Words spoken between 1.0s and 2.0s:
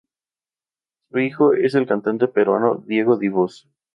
Su hijo es el